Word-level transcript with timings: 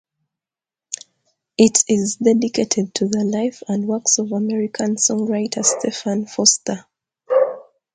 It 1.59 1.83
is 1.87 2.15
dedicated 2.15 2.95
to 2.95 3.05
the 3.07 3.23
life 3.23 3.61
and 3.67 3.85
works 3.85 4.17
of 4.17 4.31
American 4.31 4.95
songwriter 4.95 5.63
Stephen 5.63 6.25
Foster. 6.25 6.87